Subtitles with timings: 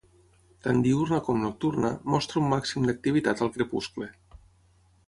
[0.67, 4.11] Tant diürna com nocturna, mostra un màxim d'activitat al crepuscle.